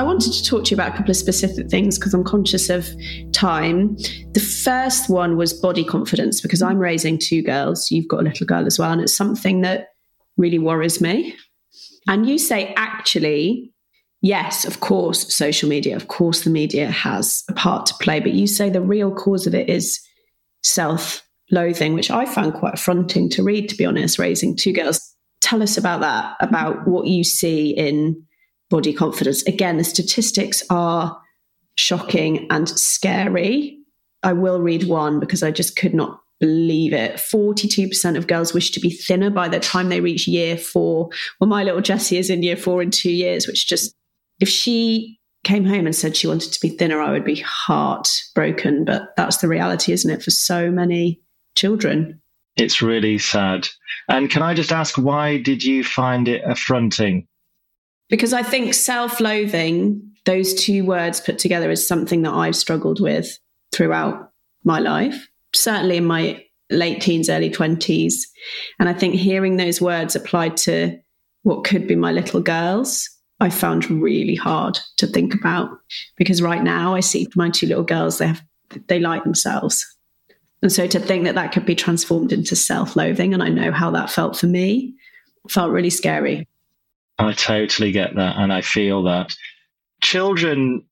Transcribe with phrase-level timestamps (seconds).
[0.00, 2.70] I wanted to talk to you about a couple of specific things because I'm conscious
[2.70, 2.88] of
[3.32, 3.98] time.
[4.32, 7.90] The first one was body confidence because I'm raising two girls.
[7.90, 8.92] You've got a little girl as well.
[8.92, 9.88] And it's something that
[10.38, 11.36] really worries me.
[12.08, 13.74] And you say, actually,
[14.22, 18.20] yes, of course, social media, of course, the media has a part to play.
[18.20, 20.00] But you say the real cause of it is
[20.62, 25.14] self loathing, which I found quite affronting to read, to be honest, raising two girls.
[25.42, 28.24] Tell us about that, about what you see in
[28.70, 29.42] body confidence.
[29.42, 31.20] Again, the statistics are
[31.76, 33.78] shocking and scary.
[34.22, 37.16] I will read one because I just could not believe it.
[37.16, 41.10] 42% of girls wish to be thinner by the time they reach year four.
[41.38, 43.94] Well, my little Jessie is in year four in two years, which just,
[44.40, 48.84] if she came home and said she wanted to be thinner, I would be heartbroken.
[48.84, 51.20] But that's the reality, isn't it, for so many
[51.56, 52.20] children?
[52.56, 53.68] It's really sad.
[54.08, 57.26] And can I just ask, why did you find it affronting?
[58.10, 63.00] Because I think self loathing, those two words put together, is something that I've struggled
[63.00, 63.38] with
[63.72, 64.32] throughout
[64.64, 68.14] my life, certainly in my late teens, early 20s.
[68.78, 70.98] And I think hearing those words applied to
[71.42, 73.08] what could be my little girls,
[73.40, 75.70] I found really hard to think about
[76.16, 78.42] because right now I see my two little girls, they have,
[78.88, 79.86] they like themselves.
[80.62, 83.72] And so to think that that could be transformed into self loathing, and I know
[83.72, 84.94] how that felt for me,
[85.48, 86.46] felt really scary.
[87.20, 88.36] I totally get that.
[88.38, 89.34] And I feel that
[90.02, 90.86] children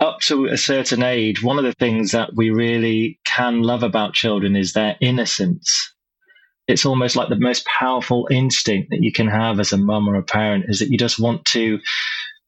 [0.00, 4.14] up to a certain age, one of the things that we really can love about
[4.14, 5.92] children is their innocence.
[6.66, 10.16] It's almost like the most powerful instinct that you can have as a mum or
[10.16, 11.78] a parent is that you just want to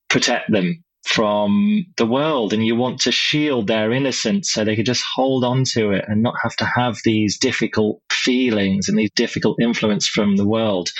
[0.08, 4.86] protect them from the world and you want to shield their innocence so they could
[4.86, 9.10] just hold on to it and not have to have these difficult feelings and these
[9.16, 10.90] difficult influence from the world.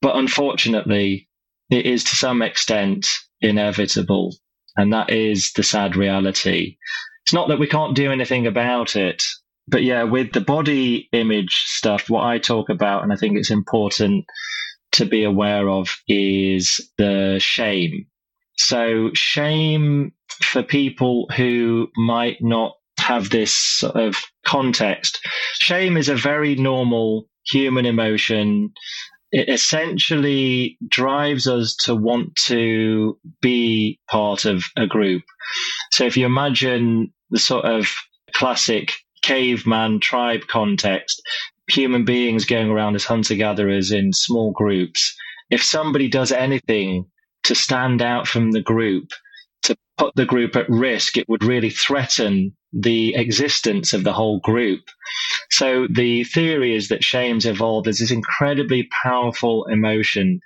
[0.00, 1.28] But unfortunately,
[1.70, 3.06] it is to some extent
[3.40, 4.34] inevitable.
[4.76, 6.76] And that is the sad reality.
[7.24, 9.22] It's not that we can't do anything about it.
[9.66, 13.50] But yeah, with the body image stuff, what I talk about, and I think it's
[13.50, 14.26] important
[14.92, 18.06] to be aware of, is the shame.
[18.56, 20.12] So, shame
[20.42, 24.16] for people who might not have this sort of
[24.46, 25.20] context.
[25.54, 28.72] Shame is a very normal human emotion
[29.34, 35.22] it essentially drives us to want to be part of a group.
[35.90, 37.92] So if you imagine the sort of
[38.32, 41.20] classic caveman tribe context,
[41.68, 45.12] human beings going around as hunter gatherers in small groups,
[45.50, 47.04] if somebody does anything
[47.42, 49.08] to stand out from the group,
[49.96, 54.80] put the group at risk, it would really threaten the existence of the whole group.
[55.50, 60.40] So the theory is that shame's evolved as this incredibly powerful emotion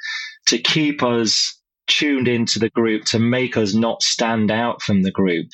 [0.46, 5.10] to keep us tuned into the group, to make us not stand out from the
[5.10, 5.46] group.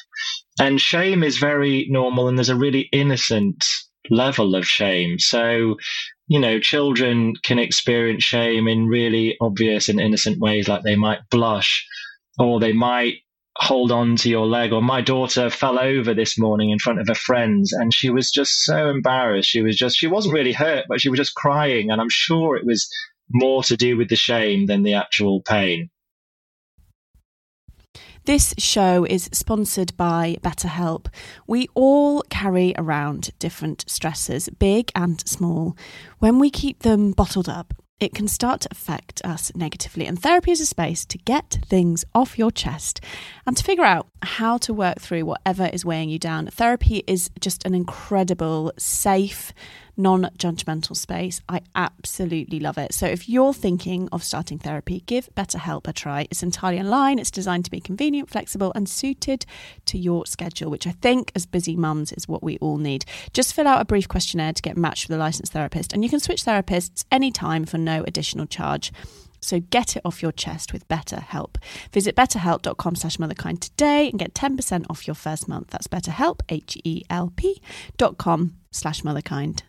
[0.60, 3.65] And shame is very normal, and there's a really innocent
[4.10, 5.19] level of shame.
[5.19, 5.77] So,
[6.27, 11.21] you know, children can experience shame in really obvious and innocent ways, like they might
[11.31, 11.87] blush
[12.38, 13.15] or they might
[13.59, 14.72] hold on to your leg.
[14.72, 18.31] Or my daughter fell over this morning in front of her friends and she was
[18.31, 19.48] just so embarrassed.
[19.48, 21.91] She was just, she wasn't really hurt, but she was just crying.
[21.91, 22.88] And I'm sure it was
[23.31, 25.91] more to do with the shame than the actual pain.
[28.26, 31.09] This show is sponsored by BetterHelp.
[31.47, 35.76] We all carry around different stresses, big and small.
[36.21, 40.06] When we keep them bottled up, it can start to affect us negatively.
[40.06, 43.00] And therapy is a space to get things off your chest
[43.47, 46.47] and to figure out how to work through whatever is weighing you down.
[46.48, 49.53] Therapy is just an incredible, safe,
[49.97, 51.41] non judgmental space.
[51.49, 52.93] I absolutely love it.
[52.94, 56.27] So if you're thinking of starting therapy, give BetterHelp a try.
[56.31, 59.47] It's entirely online, it's designed to be convenient, flexible, and suited
[59.87, 63.04] to your schedule, which I think, as busy mums, is what we all need.
[63.33, 66.10] Just fill out a brief questionnaire to get matched with a licensed therapist, and you
[66.10, 68.93] can switch therapists anytime for no additional charge.
[69.44, 71.57] So get it off your chest with BetterHelp.
[71.92, 75.69] Visit betterhelp.com slash motherkind today and get 10% off your first month.
[75.69, 77.60] That's betterhelp, H-E-L-P
[77.98, 79.63] dot com slash motherkind.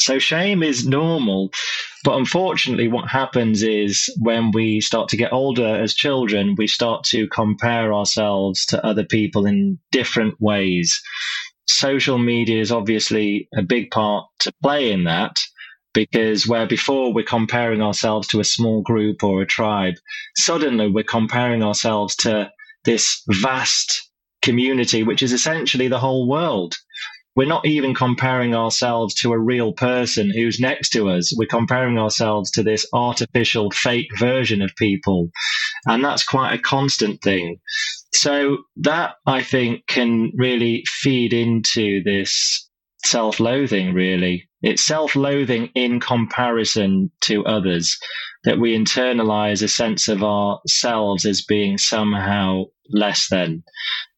[0.00, 1.50] So shame is normal.
[2.04, 7.04] But unfortunately, what happens is when we start to get older as children, we start
[7.04, 11.00] to compare ourselves to other people in different ways.
[11.68, 15.38] Social media is obviously a big part to play in that
[15.92, 19.94] because where before we're comparing ourselves to a small group or a tribe,
[20.36, 22.50] suddenly we're comparing ourselves to
[22.84, 24.10] this vast
[24.40, 26.76] community, which is essentially the whole world
[27.36, 31.32] we're not even comparing ourselves to a real person who's next to us.
[31.36, 35.30] We're comparing ourselves to this artificial fake version of people.
[35.86, 37.58] And that's quite a constant thing.
[38.12, 42.68] So that I think can really feed into this
[43.04, 44.48] self loathing, really.
[44.62, 47.96] It's self loathing in comparison to others
[48.44, 53.62] that we internalize a sense of ourselves as being somehow less than.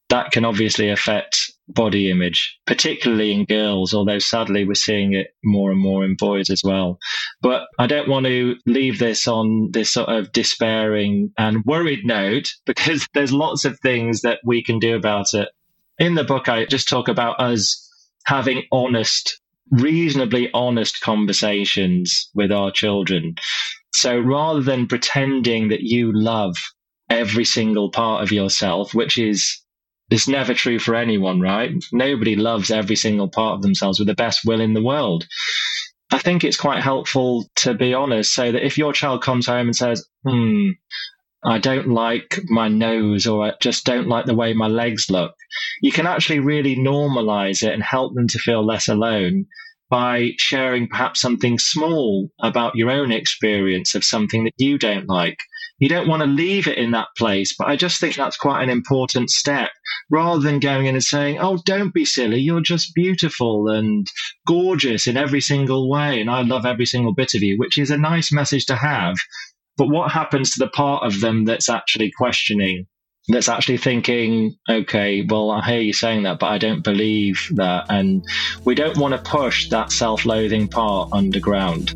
[0.08, 5.70] That can obviously affect body image, particularly in girls, although sadly we're seeing it more
[5.70, 6.98] and more in boys as well.
[7.40, 12.52] But I don't want to leave this on this sort of despairing and worried note
[12.66, 15.48] because there's lots of things that we can do about it.
[15.98, 17.88] In the book, I just talk about us
[18.24, 23.34] having honest, reasonably honest conversations with our children.
[23.92, 26.56] So rather than pretending that you love
[27.10, 29.61] every single part of yourself, which is
[30.12, 31.72] it's never true for anyone, right?
[31.90, 35.26] Nobody loves every single part of themselves with the best will in the world.
[36.10, 39.68] I think it's quite helpful to be honest, so that if your child comes home
[39.68, 40.70] and says, hmm,
[41.44, 45.34] I don't like my nose or I just don't like the way my legs look,
[45.80, 49.46] you can actually really normalize it and help them to feel less alone
[49.88, 55.38] by sharing perhaps something small about your own experience of something that you don't like.
[55.82, 58.62] You don't want to leave it in that place, but I just think that's quite
[58.62, 59.70] an important step
[60.12, 62.38] rather than going in and saying, Oh, don't be silly.
[62.38, 64.06] You're just beautiful and
[64.46, 66.20] gorgeous in every single way.
[66.20, 69.16] And I love every single bit of you, which is a nice message to have.
[69.76, 72.86] But what happens to the part of them that's actually questioning,
[73.26, 77.86] that's actually thinking, okay, well, I hear you saying that, but I don't believe that.
[77.88, 78.24] And
[78.64, 81.92] we don't want to push that self loathing part underground.